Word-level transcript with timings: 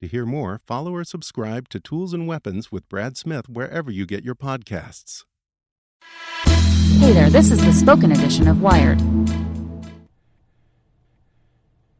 To 0.00 0.08
hear 0.08 0.24
more, 0.24 0.58
follow 0.66 0.94
or 0.94 1.04
subscribe 1.04 1.68
to 1.68 1.78
Tools 1.78 2.14
and 2.14 2.26
Weapons 2.26 2.72
with 2.72 2.88
Brad 2.88 3.18
Smith 3.18 3.50
wherever 3.50 3.90
you 3.90 4.06
get 4.06 4.24
your 4.24 4.34
podcasts. 4.34 5.24
Hey 7.00 7.12
there, 7.12 7.28
this 7.28 7.50
is 7.50 7.62
the 7.62 7.72
spoken 7.72 8.10
edition 8.10 8.48
of 8.48 8.62
Wired. 8.62 8.98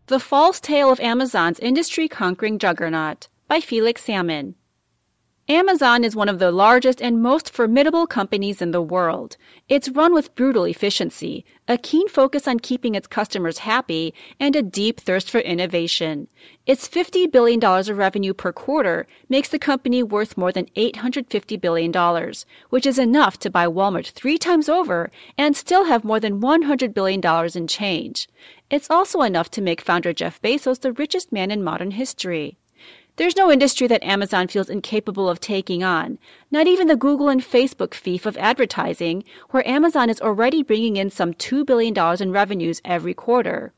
The 0.06 0.18
False 0.18 0.60
Tale 0.60 0.90
of 0.90 0.98
Amazon's 1.00 1.58
Industry 1.58 2.08
Conquering 2.08 2.58
Juggernaut 2.58 3.28
by 3.48 3.60
Felix 3.60 4.02
Salmon. 4.02 4.54
Amazon 5.50 6.04
is 6.04 6.14
one 6.14 6.28
of 6.28 6.38
the 6.38 6.52
largest 6.52 7.02
and 7.02 7.20
most 7.20 7.52
formidable 7.52 8.06
companies 8.06 8.62
in 8.62 8.70
the 8.70 8.80
world. 8.80 9.36
It's 9.68 9.88
run 9.88 10.14
with 10.14 10.32
brutal 10.36 10.62
efficiency, 10.62 11.44
a 11.66 11.76
keen 11.76 12.08
focus 12.08 12.46
on 12.46 12.60
keeping 12.60 12.94
its 12.94 13.08
customers 13.08 13.58
happy, 13.58 14.14
and 14.38 14.54
a 14.54 14.62
deep 14.62 15.00
thirst 15.00 15.28
for 15.28 15.40
innovation. 15.40 16.28
Its 16.66 16.88
$50 16.88 17.32
billion 17.32 17.60
of 17.64 17.98
revenue 17.98 18.32
per 18.32 18.52
quarter 18.52 19.08
makes 19.28 19.48
the 19.48 19.58
company 19.58 20.04
worth 20.04 20.36
more 20.36 20.52
than 20.52 20.66
$850 20.76 21.60
billion, 21.60 22.32
which 22.68 22.86
is 22.86 23.00
enough 23.00 23.36
to 23.40 23.50
buy 23.50 23.66
Walmart 23.66 24.12
three 24.12 24.38
times 24.38 24.68
over 24.68 25.10
and 25.36 25.56
still 25.56 25.86
have 25.86 26.04
more 26.04 26.20
than 26.20 26.40
$100 26.40 26.94
billion 26.94 27.20
in 27.56 27.66
change. 27.66 28.28
It's 28.70 28.88
also 28.88 29.22
enough 29.22 29.50
to 29.50 29.60
make 29.60 29.80
founder 29.80 30.12
Jeff 30.12 30.40
Bezos 30.40 30.82
the 30.82 30.92
richest 30.92 31.32
man 31.32 31.50
in 31.50 31.64
modern 31.64 31.90
history. 31.90 32.56
There's 33.16 33.36
no 33.36 33.50
industry 33.50 33.86
that 33.89 34.03
Amazon 34.03 34.48
feels 34.48 34.70
incapable 34.70 35.28
of 35.28 35.41
taking 35.41 35.83
on, 35.84 36.19
not 36.50 36.66
even 36.66 36.86
the 36.86 36.97
Google 36.97 37.28
and 37.28 37.42
Facebook 37.42 37.94
fief 37.94 38.25
of 38.25 38.36
advertising, 38.39 39.25
where 39.50 39.67
Amazon 39.69 40.08
is 40.08 40.20
already 40.20 40.62
bringing 40.62 40.97
in 40.97 41.11
some 41.11 41.34
$2 41.34 41.67
billion 41.67 41.94
in 42.22 42.33
revenues 42.33 42.80
every 42.84 43.14
quarter. 43.14 43.73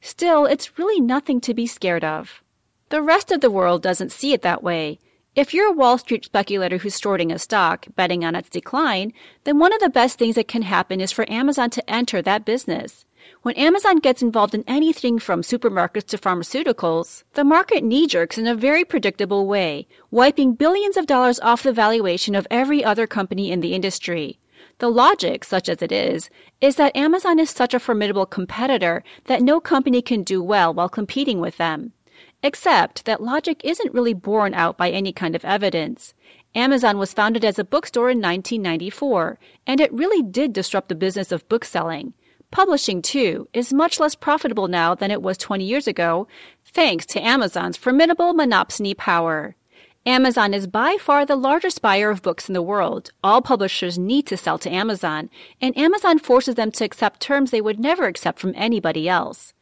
Still, 0.00 0.46
it's 0.46 0.78
really 0.78 1.00
nothing 1.00 1.40
to 1.40 1.54
be 1.54 1.66
scared 1.66 2.04
of. 2.04 2.42
The 2.90 3.02
rest 3.02 3.32
of 3.32 3.40
the 3.40 3.50
world 3.50 3.82
doesn't 3.82 4.12
see 4.12 4.32
it 4.32 4.42
that 4.42 4.62
way. 4.62 4.98
If 5.34 5.52
you're 5.52 5.68
a 5.68 5.72
Wall 5.72 5.98
Street 5.98 6.24
speculator 6.24 6.78
who's 6.78 7.00
shorting 7.00 7.32
a 7.32 7.40
stock, 7.40 7.86
betting 7.96 8.24
on 8.24 8.36
its 8.36 8.48
decline, 8.48 9.12
then 9.42 9.58
one 9.58 9.72
of 9.72 9.80
the 9.80 9.88
best 9.88 10.16
things 10.16 10.36
that 10.36 10.46
can 10.46 10.62
happen 10.62 11.00
is 11.00 11.10
for 11.10 11.28
Amazon 11.28 11.70
to 11.70 11.90
enter 11.90 12.22
that 12.22 12.44
business. 12.44 13.04
When 13.42 13.54
Amazon 13.56 13.98
gets 13.98 14.22
involved 14.22 14.54
in 14.54 14.64
anything 14.66 15.18
from 15.18 15.42
supermarkets 15.42 16.06
to 16.06 16.18
pharmaceuticals, 16.18 17.24
the 17.34 17.44
market 17.44 17.84
knee 17.84 18.06
jerks 18.06 18.38
in 18.38 18.46
a 18.46 18.54
very 18.54 18.84
predictable 18.84 19.46
way, 19.46 19.86
wiping 20.10 20.54
billions 20.54 20.96
of 20.96 21.06
dollars 21.06 21.40
off 21.40 21.62
the 21.62 21.72
valuation 21.72 22.34
of 22.34 22.46
every 22.50 22.84
other 22.84 23.06
company 23.06 23.50
in 23.50 23.60
the 23.60 23.74
industry. 23.74 24.38
The 24.78 24.90
logic, 24.90 25.44
such 25.44 25.68
as 25.68 25.82
it 25.82 25.92
is, 25.92 26.30
is 26.60 26.76
that 26.76 26.96
Amazon 26.96 27.38
is 27.38 27.50
such 27.50 27.74
a 27.74 27.80
formidable 27.80 28.26
competitor 28.26 29.04
that 29.24 29.42
no 29.42 29.60
company 29.60 30.02
can 30.02 30.22
do 30.22 30.42
well 30.42 30.74
while 30.74 30.88
competing 30.88 31.40
with 31.40 31.56
them. 31.58 31.92
Except 32.42 33.04
that 33.04 33.22
logic 33.22 33.60
isn't 33.64 33.94
really 33.94 34.14
borne 34.14 34.52
out 34.52 34.76
by 34.76 34.90
any 34.90 35.12
kind 35.12 35.34
of 35.34 35.44
evidence. 35.44 36.12
Amazon 36.54 36.98
was 36.98 37.14
founded 37.14 37.44
as 37.44 37.58
a 37.58 37.64
bookstore 37.64 38.10
in 38.10 38.18
1994, 38.18 39.38
and 39.66 39.80
it 39.80 39.92
really 39.92 40.22
did 40.22 40.52
disrupt 40.52 40.88
the 40.88 40.94
business 40.94 41.32
of 41.32 41.48
bookselling. 41.48 42.12
Publishing, 42.54 43.02
too, 43.02 43.48
is 43.52 43.72
much 43.72 43.98
less 43.98 44.14
profitable 44.14 44.68
now 44.68 44.94
than 44.94 45.10
it 45.10 45.22
was 45.22 45.36
20 45.38 45.64
years 45.64 45.88
ago, 45.88 46.28
thanks 46.64 47.04
to 47.06 47.20
Amazon's 47.20 47.76
formidable 47.76 48.32
monopsony 48.32 48.96
power. 48.96 49.56
Amazon 50.06 50.54
is 50.54 50.68
by 50.68 50.96
far 51.00 51.26
the 51.26 51.34
largest 51.34 51.82
buyer 51.82 52.10
of 52.10 52.22
books 52.22 52.48
in 52.48 52.52
the 52.52 52.62
world. 52.62 53.10
All 53.24 53.42
publishers 53.42 53.98
need 53.98 54.28
to 54.28 54.36
sell 54.36 54.56
to 54.58 54.72
Amazon, 54.72 55.30
and 55.60 55.76
Amazon 55.76 56.20
forces 56.20 56.54
them 56.54 56.70
to 56.70 56.84
accept 56.84 57.18
terms 57.18 57.50
they 57.50 57.60
would 57.60 57.80
never 57.80 58.04
accept 58.04 58.38
from 58.38 58.54
anybody 58.54 59.08
else. 59.08 59.52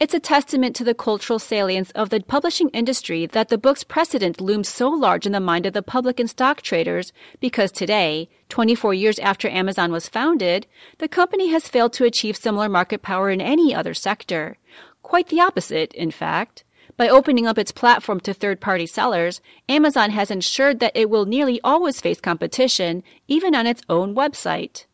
It's 0.00 0.14
a 0.14 0.18
testament 0.18 0.74
to 0.76 0.84
the 0.84 0.94
cultural 0.94 1.38
salience 1.38 1.90
of 1.90 2.08
the 2.08 2.20
publishing 2.20 2.70
industry 2.70 3.26
that 3.26 3.50
the 3.50 3.58
book's 3.58 3.84
precedent 3.84 4.40
looms 4.40 4.66
so 4.66 4.88
large 4.88 5.26
in 5.26 5.32
the 5.32 5.40
mind 5.40 5.66
of 5.66 5.74
the 5.74 5.82
public 5.82 6.18
and 6.18 6.30
stock 6.30 6.62
traders 6.62 7.12
because 7.38 7.70
today, 7.70 8.30
24 8.48 8.94
years 8.94 9.18
after 9.18 9.46
Amazon 9.50 9.92
was 9.92 10.08
founded, 10.08 10.66
the 10.96 11.06
company 11.06 11.50
has 11.50 11.68
failed 11.68 11.92
to 11.92 12.06
achieve 12.06 12.34
similar 12.34 12.66
market 12.66 13.02
power 13.02 13.28
in 13.28 13.42
any 13.42 13.74
other 13.74 13.92
sector. 13.92 14.56
Quite 15.02 15.28
the 15.28 15.40
opposite, 15.42 15.92
in 15.92 16.10
fact. 16.10 16.64
By 16.96 17.06
opening 17.06 17.46
up 17.46 17.58
its 17.58 17.70
platform 17.70 18.20
to 18.20 18.32
third 18.32 18.58
party 18.58 18.86
sellers, 18.86 19.42
Amazon 19.68 20.12
has 20.12 20.30
ensured 20.30 20.80
that 20.80 20.96
it 20.96 21.10
will 21.10 21.26
nearly 21.26 21.60
always 21.62 22.00
face 22.00 22.22
competition, 22.22 23.02
even 23.28 23.54
on 23.54 23.66
its 23.66 23.82
own 23.90 24.14
website. 24.14 24.86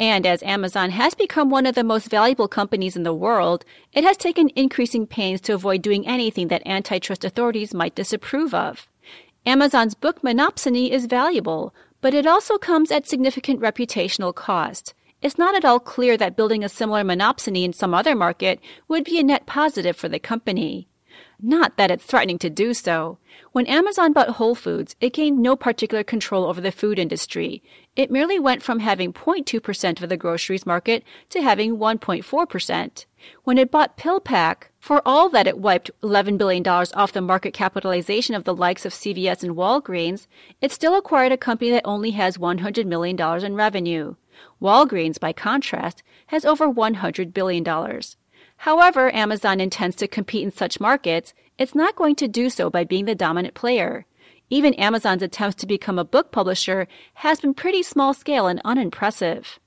And 0.00 0.26
as 0.26 0.42
Amazon 0.42 0.90
has 0.90 1.14
become 1.14 1.50
one 1.50 1.66
of 1.66 1.74
the 1.74 1.84
most 1.84 2.08
valuable 2.08 2.48
companies 2.48 2.96
in 2.96 3.02
the 3.02 3.14
world, 3.14 3.64
it 3.92 4.04
has 4.04 4.16
taken 4.16 4.48
increasing 4.56 5.06
pains 5.06 5.40
to 5.42 5.54
avoid 5.54 5.82
doing 5.82 6.06
anything 6.06 6.48
that 6.48 6.66
antitrust 6.66 7.24
authorities 7.24 7.74
might 7.74 7.94
disapprove 7.94 8.52
of. 8.52 8.88
Amazon's 9.46 9.94
book 9.94 10.22
monopsony 10.22 10.90
is 10.90 11.06
valuable, 11.06 11.74
but 12.00 12.14
it 12.14 12.26
also 12.26 12.58
comes 12.58 12.90
at 12.90 13.06
significant 13.06 13.60
reputational 13.60 14.34
cost. 14.34 14.94
It's 15.20 15.38
not 15.38 15.54
at 15.54 15.64
all 15.64 15.78
clear 15.78 16.16
that 16.16 16.36
building 16.36 16.64
a 16.64 16.68
similar 16.68 17.02
monopsony 17.02 17.64
in 17.64 17.72
some 17.72 17.94
other 17.94 18.16
market 18.16 18.58
would 18.88 19.04
be 19.04 19.20
a 19.20 19.22
net 19.22 19.46
positive 19.46 19.96
for 19.96 20.08
the 20.08 20.18
company. 20.18 20.88
Not 21.44 21.76
that 21.76 21.90
it's 21.90 22.04
threatening 22.04 22.38
to 22.38 22.50
do 22.50 22.72
so. 22.72 23.18
When 23.50 23.66
Amazon 23.66 24.12
bought 24.12 24.28
Whole 24.28 24.54
Foods, 24.54 24.94
it 25.00 25.12
gained 25.12 25.42
no 25.42 25.56
particular 25.56 26.04
control 26.04 26.44
over 26.44 26.60
the 26.60 26.70
food 26.70 27.00
industry. 27.00 27.64
It 27.96 28.12
merely 28.12 28.38
went 28.38 28.62
from 28.62 28.78
having 28.78 29.12
0.2% 29.12 30.00
of 30.00 30.08
the 30.08 30.16
groceries 30.16 30.64
market 30.64 31.02
to 31.30 31.42
having 31.42 31.78
1.4%. 31.78 33.06
When 33.42 33.58
it 33.58 33.72
bought 33.72 33.98
PillPack, 33.98 34.68
for 34.78 35.02
all 35.04 35.28
that 35.30 35.48
it 35.48 35.58
wiped 35.58 35.90
$11 36.02 36.38
billion 36.38 36.64
off 36.66 37.12
the 37.12 37.20
market 37.20 37.52
capitalization 37.52 38.36
of 38.36 38.44
the 38.44 38.54
likes 38.54 38.86
of 38.86 38.92
CVS 38.92 39.42
and 39.42 39.56
Walgreens, 39.56 40.28
it 40.60 40.70
still 40.70 40.94
acquired 40.94 41.32
a 41.32 41.36
company 41.36 41.72
that 41.72 41.82
only 41.84 42.12
has 42.12 42.38
$100 42.38 42.86
million 42.86 43.20
in 43.44 43.54
revenue. 43.56 44.14
Walgreens, 44.60 45.18
by 45.18 45.32
contrast, 45.32 46.04
has 46.28 46.44
over 46.44 46.68
$100 46.68 47.34
billion. 47.34 47.64
However, 48.62 49.12
Amazon 49.12 49.60
intends 49.60 49.96
to 49.96 50.06
compete 50.06 50.44
in 50.44 50.52
such 50.52 50.78
markets, 50.78 51.34
it's 51.58 51.74
not 51.74 51.96
going 51.96 52.14
to 52.14 52.28
do 52.28 52.48
so 52.48 52.70
by 52.70 52.84
being 52.84 53.06
the 53.06 53.14
dominant 53.16 53.54
player. 53.54 54.06
Even 54.50 54.72
Amazon's 54.74 55.24
attempts 55.24 55.56
to 55.56 55.66
become 55.66 55.98
a 55.98 56.04
book 56.04 56.30
publisher 56.30 56.86
has 57.14 57.40
been 57.40 57.54
pretty 57.54 57.82
small 57.82 58.14
scale 58.14 58.46
and 58.46 58.60
unimpressive. 58.64 59.58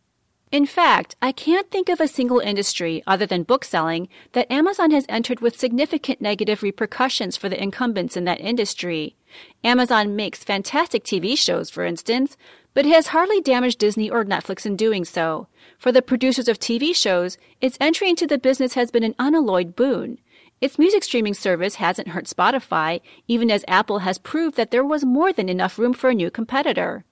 In 0.51 0.65
fact, 0.65 1.15
I 1.21 1.31
can't 1.31 1.69
think 1.71 1.89
of 1.89 1.99
a 1.99 2.07
single 2.07 2.39
industry 2.39 3.03
other 3.07 3.25
than 3.25 3.43
bookselling 3.43 4.07
that 4.33 4.51
Amazon 4.51 4.91
has 4.91 5.05
entered 5.09 5.39
with 5.39 5.59
significant 5.59 6.21
negative 6.21 6.61
repercussions 6.61 7.35
for 7.35 7.49
the 7.49 7.61
incumbents 7.61 8.15
in 8.15 8.25
that 8.25 8.39
industry. 8.39 9.15
Amazon 9.63 10.15
makes 10.15 10.43
fantastic 10.43 11.03
TV 11.03 11.37
shows, 11.37 11.69
for 11.69 11.83
instance, 11.83 12.37
but 12.73 12.85
it 12.85 12.93
has 12.93 13.07
hardly 13.07 13.41
damaged 13.41 13.79
Disney 13.79 14.09
or 14.09 14.23
Netflix 14.23 14.65
in 14.65 14.75
doing 14.75 15.03
so. 15.03 15.47
For 15.77 15.91
the 15.91 16.01
producers 16.01 16.47
of 16.47 16.59
TV 16.59 16.95
shows, 16.95 17.37
its 17.59 17.77
entry 17.81 18.09
into 18.09 18.27
the 18.27 18.37
business 18.37 18.75
has 18.75 18.91
been 18.91 19.03
an 19.03 19.15
unalloyed 19.17 19.75
boon. 19.75 20.19
Its 20.61 20.79
music 20.79 21.03
streaming 21.03 21.33
service 21.33 21.75
hasn't 21.75 22.09
hurt 22.09 22.25
Spotify, 22.25 23.01
even 23.27 23.49
as 23.49 23.65
Apple 23.67 23.99
has 23.99 24.17
proved 24.17 24.55
that 24.55 24.71
there 24.71 24.85
was 24.85 25.03
more 25.03 25.33
than 25.33 25.49
enough 25.49 25.77
room 25.79 25.93
for 25.93 26.09
a 26.09 26.15
new 26.15 26.29
competitor. 26.29 27.03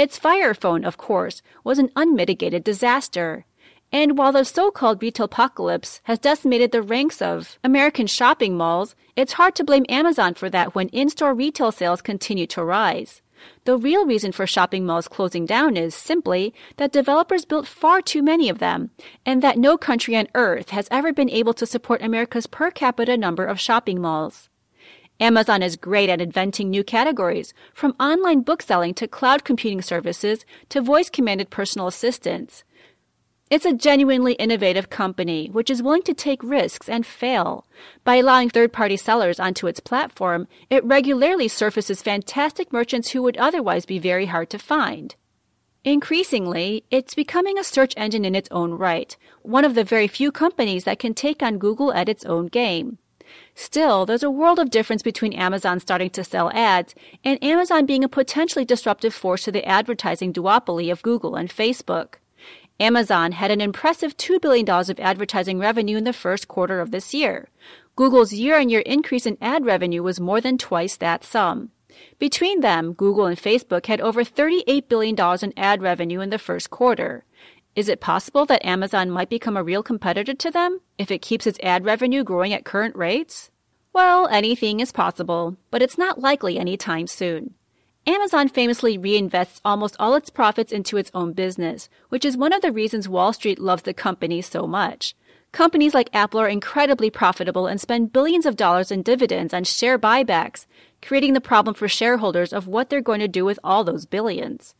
Its 0.00 0.16
Fire 0.16 0.54
Phone, 0.54 0.86
of 0.86 0.96
course, 0.96 1.42
was 1.62 1.78
an 1.78 1.90
unmitigated 1.94 2.64
disaster. 2.64 3.44
And 3.92 4.16
while 4.16 4.32
the 4.32 4.44
so-called 4.44 5.02
retail 5.02 5.26
apocalypse 5.26 6.00
has 6.04 6.18
decimated 6.18 6.72
the 6.72 6.80
ranks 6.80 7.20
of 7.20 7.58
American 7.62 8.06
shopping 8.06 8.56
malls, 8.56 8.96
it's 9.14 9.34
hard 9.34 9.54
to 9.56 9.62
blame 9.62 9.84
Amazon 9.90 10.32
for 10.32 10.48
that 10.48 10.74
when 10.74 10.88
in-store 10.88 11.34
retail 11.34 11.70
sales 11.70 12.00
continue 12.00 12.46
to 12.46 12.64
rise. 12.64 13.20
The 13.66 13.76
real 13.76 14.06
reason 14.06 14.32
for 14.32 14.46
shopping 14.46 14.86
malls 14.86 15.06
closing 15.06 15.44
down 15.44 15.76
is 15.76 15.94
simply 15.94 16.54
that 16.78 16.92
developers 16.92 17.44
built 17.44 17.66
far 17.66 18.00
too 18.00 18.22
many 18.22 18.48
of 18.48 18.58
them, 18.58 18.88
and 19.26 19.42
that 19.42 19.58
no 19.58 19.76
country 19.76 20.16
on 20.16 20.28
earth 20.34 20.70
has 20.70 20.88
ever 20.90 21.12
been 21.12 21.28
able 21.28 21.52
to 21.52 21.66
support 21.66 22.00
America's 22.00 22.46
per 22.46 22.70
capita 22.70 23.18
number 23.18 23.44
of 23.44 23.60
shopping 23.60 24.00
malls. 24.00 24.48
Amazon 25.20 25.62
is 25.62 25.76
great 25.76 26.08
at 26.08 26.22
inventing 26.22 26.70
new 26.70 26.82
categories, 26.82 27.52
from 27.74 27.94
online 28.00 28.40
bookselling 28.40 28.94
to 28.94 29.06
cloud 29.06 29.44
computing 29.44 29.82
services 29.82 30.46
to 30.70 30.80
voice 30.80 31.10
commanded 31.10 31.50
personal 31.50 31.86
assistants. 31.86 32.64
It's 33.50 33.66
a 33.66 33.74
genuinely 33.74 34.32
innovative 34.34 34.88
company 34.88 35.48
which 35.48 35.68
is 35.68 35.82
willing 35.82 36.04
to 36.04 36.14
take 36.14 36.42
risks 36.42 36.88
and 36.88 37.04
fail. 37.04 37.66
By 38.02 38.16
allowing 38.16 38.48
third 38.48 38.72
party 38.72 38.96
sellers 38.96 39.38
onto 39.38 39.66
its 39.66 39.80
platform, 39.80 40.48
it 40.70 40.84
regularly 40.84 41.48
surfaces 41.48 42.00
fantastic 42.00 42.72
merchants 42.72 43.10
who 43.10 43.22
would 43.22 43.36
otherwise 43.36 43.84
be 43.84 43.98
very 43.98 44.26
hard 44.26 44.48
to 44.50 44.58
find. 44.58 45.16
Increasingly, 45.84 46.84
it's 46.90 47.14
becoming 47.14 47.58
a 47.58 47.64
search 47.64 47.92
engine 47.96 48.24
in 48.24 48.34
its 48.34 48.48
own 48.52 48.72
right, 48.72 49.14
one 49.42 49.64
of 49.64 49.74
the 49.74 49.84
very 49.84 50.06
few 50.06 50.32
companies 50.32 50.84
that 50.84 50.98
can 50.98 51.12
take 51.12 51.42
on 51.42 51.58
Google 51.58 51.92
at 51.92 52.08
its 52.08 52.24
own 52.24 52.46
game. 52.46 52.98
Still, 53.54 54.06
there's 54.06 54.22
a 54.22 54.30
world 54.30 54.58
of 54.58 54.70
difference 54.70 55.02
between 55.02 55.32
Amazon 55.32 55.80
starting 55.80 56.10
to 56.10 56.24
sell 56.24 56.50
ads 56.52 56.94
and 57.24 57.42
Amazon 57.42 57.86
being 57.86 58.04
a 58.04 58.08
potentially 58.08 58.64
disruptive 58.64 59.14
force 59.14 59.44
to 59.44 59.52
the 59.52 59.66
advertising 59.66 60.32
duopoly 60.32 60.90
of 60.90 61.02
Google 61.02 61.36
and 61.36 61.50
Facebook. 61.50 62.14
Amazon 62.80 63.32
had 63.32 63.50
an 63.50 63.60
impressive 63.60 64.16
$2 64.16 64.40
billion 64.40 64.68
of 64.68 64.98
advertising 64.98 65.58
revenue 65.58 65.98
in 65.98 66.04
the 66.04 66.14
first 66.14 66.48
quarter 66.48 66.80
of 66.80 66.90
this 66.90 67.12
year. 67.12 67.50
Google's 67.94 68.32
year 68.32 68.58
on 68.58 68.70
year 68.70 68.80
increase 68.80 69.26
in 69.26 69.36
ad 69.42 69.66
revenue 69.66 70.02
was 70.02 70.18
more 70.18 70.40
than 70.40 70.56
twice 70.56 70.96
that 70.96 71.22
sum. 71.22 71.70
Between 72.18 72.60
them, 72.60 72.94
Google 72.94 73.26
and 73.26 73.36
Facebook 73.36 73.86
had 73.86 74.00
over 74.00 74.24
$38 74.24 74.88
billion 74.88 75.16
in 75.42 75.52
ad 75.58 75.82
revenue 75.82 76.20
in 76.20 76.30
the 76.30 76.38
first 76.38 76.70
quarter. 76.70 77.24
Is 77.76 77.88
it 77.88 78.00
possible 78.00 78.46
that 78.46 78.66
Amazon 78.66 79.10
might 79.10 79.30
become 79.30 79.56
a 79.56 79.62
real 79.62 79.82
competitor 79.82 80.34
to 80.34 80.50
them 80.50 80.80
if 80.98 81.10
it 81.10 81.22
keeps 81.22 81.46
its 81.46 81.60
ad 81.62 81.84
revenue 81.84 82.24
growing 82.24 82.52
at 82.52 82.64
current 82.64 82.96
rates? 82.96 83.50
Well, 83.92 84.26
anything 84.26 84.80
is 84.80 84.90
possible, 84.90 85.56
but 85.70 85.80
it's 85.80 85.96
not 85.98 86.20
likely 86.20 86.58
anytime 86.58 87.06
soon. 87.06 87.54
Amazon 88.06 88.48
famously 88.48 88.98
reinvests 88.98 89.60
almost 89.64 89.94
all 90.00 90.16
its 90.16 90.30
profits 90.30 90.72
into 90.72 90.96
its 90.96 91.10
own 91.14 91.32
business, 91.32 91.88
which 92.08 92.24
is 92.24 92.36
one 92.36 92.52
of 92.52 92.62
the 92.62 92.72
reasons 92.72 93.08
Wall 93.08 93.32
Street 93.32 93.58
loves 93.60 93.82
the 93.82 93.94
company 93.94 94.42
so 94.42 94.66
much. 94.66 95.14
Companies 95.52 95.94
like 95.94 96.10
Apple 96.12 96.40
are 96.40 96.48
incredibly 96.48 97.10
profitable 97.10 97.66
and 97.66 97.80
spend 97.80 98.12
billions 98.12 98.46
of 98.46 98.56
dollars 98.56 98.90
in 98.90 99.02
dividends 99.02 99.52
on 99.52 99.64
share 99.64 99.98
buybacks, 99.98 100.66
creating 101.02 101.34
the 101.34 101.40
problem 101.40 101.74
for 101.74 101.88
shareholders 101.88 102.52
of 102.52 102.66
what 102.66 102.88
they're 102.88 103.00
going 103.00 103.20
to 103.20 103.28
do 103.28 103.44
with 103.44 103.58
all 103.62 103.84
those 103.84 104.06
billions. 104.06 104.74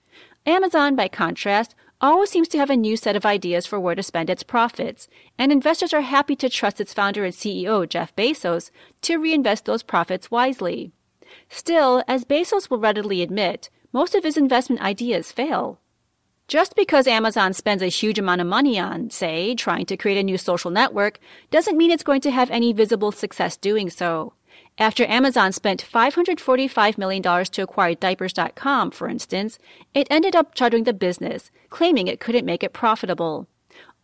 Amazon, 0.46 0.96
by 0.96 1.08
contrast, 1.08 1.74
always 2.00 2.30
seems 2.30 2.48
to 2.48 2.58
have 2.58 2.70
a 2.70 2.76
new 2.76 2.96
set 2.96 3.16
of 3.16 3.26
ideas 3.26 3.66
for 3.66 3.78
where 3.78 3.94
to 3.94 4.02
spend 4.02 4.30
its 4.30 4.42
profits, 4.42 5.08
and 5.38 5.52
investors 5.52 5.92
are 5.92 6.00
happy 6.00 6.36
to 6.36 6.48
trust 6.48 6.80
its 6.80 6.94
founder 6.94 7.24
and 7.24 7.34
CEO, 7.34 7.88
Jeff 7.88 8.14
Bezos, 8.16 8.70
to 9.02 9.18
reinvest 9.18 9.64
those 9.64 9.82
profits 9.82 10.30
wisely. 10.30 10.92
Still, 11.48 12.02
as 12.08 12.24
Bezos 12.24 12.70
will 12.70 12.78
readily 12.78 13.22
admit, 13.22 13.70
most 13.92 14.14
of 14.14 14.24
his 14.24 14.36
investment 14.36 14.82
ideas 14.82 15.32
fail. 15.32 15.78
Just 16.48 16.74
because 16.74 17.06
Amazon 17.06 17.52
spends 17.52 17.82
a 17.82 17.86
huge 17.86 18.18
amount 18.18 18.40
of 18.40 18.46
money 18.46 18.78
on, 18.78 19.10
say, 19.10 19.54
trying 19.54 19.86
to 19.86 19.96
create 19.96 20.18
a 20.18 20.22
new 20.24 20.36
social 20.36 20.70
network, 20.70 21.20
doesn't 21.50 21.76
mean 21.76 21.92
it's 21.92 22.02
going 22.02 22.20
to 22.22 22.30
have 22.30 22.50
any 22.50 22.72
visible 22.72 23.12
success 23.12 23.56
doing 23.56 23.88
so. 23.88 24.32
After 24.78 25.04
Amazon 25.06 25.52
spent 25.52 25.86
$545 25.92 26.96
million 26.96 27.22
to 27.22 27.62
acquire 27.62 27.94
Diapers.com, 27.94 28.90
for 28.92 29.08
instance, 29.08 29.58
it 29.94 30.06
ended 30.10 30.34
up 30.34 30.56
shuttering 30.56 30.84
the 30.84 30.92
business, 30.94 31.50
claiming 31.68 32.08
it 32.08 32.20
couldn't 32.20 32.46
make 32.46 32.62
it 32.62 32.72
profitable. 32.72 33.46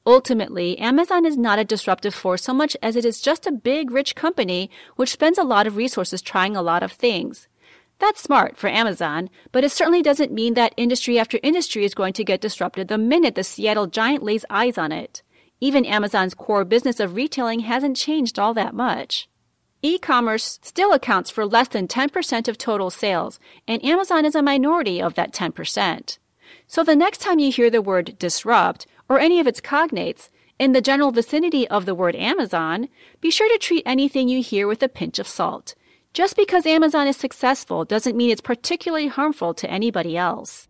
Ultimately, 0.06 0.78
Amazon 0.78 1.26
is 1.26 1.36
not 1.36 1.58
a 1.58 1.64
disruptive 1.64 2.14
force 2.14 2.42
so 2.42 2.54
much 2.54 2.76
as 2.80 2.94
it 2.94 3.04
is 3.04 3.20
just 3.20 3.46
a 3.46 3.52
big, 3.52 3.90
rich 3.90 4.14
company 4.14 4.70
which 4.94 5.10
spends 5.10 5.36
a 5.36 5.42
lot 5.42 5.66
of 5.66 5.76
resources 5.76 6.22
trying 6.22 6.54
a 6.54 6.62
lot 6.62 6.84
of 6.84 6.92
things. 6.92 7.48
That's 7.98 8.22
smart 8.22 8.56
for 8.56 8.68
Amazon, 8.68 9.30
but 9.52 9.64
it 9.64 9.72
certainly 9.72 10.02
doesn't 10.02 10.30
mean 10.30 10.54
that 10.54 10.74
industry 10.76 11.18
after 11.18 11.40
industry 11.42 11.84
is 11.84 11.94
going 11.94 12.12
to 12.12 12.24
get 12.24 12.42
disrupted 12.42 12.88
the 12.88 12.98
minute 12.98 13.34
the 13.34 13.42
Seattle 13.42 13.86
giant 13.86 14.22
lays 14.22 14.44
eyes 14.50 14.78
on 14.78 14.92
it. 14.92 15.22
Even 15.60 15.86
Amazon's 15.86 16.34
core 16.34 16.66
business 16.66 17.00
of 17.00 17.14
retailing 17.14 17.60
hasn't 17.60 17.96
changed 17.96 18.38
all 18.38 18.52
that 18.54 18.74
much. 18.74 19.28
E 19.82 19.98
commerce 19.98 20.58
still 20.62 20.92
accounts 20.92 21.30
for 21.30 21.46
less 21.46 21.68
than 21.68 21.86
10% 21.86 22.48
of 22.48 22.58
total 22.58 22.90
sales, 22.90 23.38
and 23.68 23.84
Amazon 23.84 24.24
is 24.24 24.34
a 24.34 24.42
minority 24.42 25.00
of 25.00 25.14
that 25.14 25.32
10%. 25.32 26.18
So 26.66 26.82
the 26.82 26.96
next 26.96 27.18
time 27.18 27.38
you 27.38 27.52
hear 27.52 27.70
the 27.70 27.82
word 27.82 28.16
disrupt, 28.18 28.86
or 29.08 29.18
any 29.18 29.38
of 29.38 29.46
its 29.46 29.60
cognates 29.60 30.30
in 30.58 30.72
the 30.72 30.80
general 30.80 31.12
vicinity 31.12 31.68
of 31.68 31.84
the 31.84 31.94
word 31.94 32.16
Amazon, 32.16 32.88
be 33.20 33.30
sure 33.30 33.48
to 33.48 33.58
treat 33.58 33.82
anything 33.84 34.28
you 34.28 34.42
hear 34.42 34.66
with 34.66 34.82
a 34.82 34.88
pinch 34.88 35.18
of 35.18 35.28
salt. 35.28 35.74
Just 36.14 36.36
because 36.36 36.64
Amazon 36.64 37.06
is 37.06 37.16
successful 37.16 37.84
doesn't 37.84 38.16
mean 38.16 38.30
it's 38.30 38.40
particularly 38.40 39.08
harmful 39.08 39.52
to 39.54 39.70
anybody 39.70 40.16
else. 40.16 40.66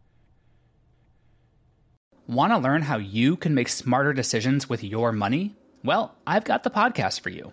Want 2.27 2.53
to 2.53 2.59
learn 2.59 2.83
how 2.83 2.97
you 2.99 3.37
can 3.37 3.55
make 3.55 3.69
smarter 3.69 4.13
decisions 4.13 4.69
with 4.69 4.83
your 4.83 5.13
money? 5.13 5.55
Well, 5.85 6.17
I've 6.27 6.43
got 6.43 6.65
the 6.65 6.71
podcast 6.71 7.21
for 7.21 7.31
you. 7.31 7.53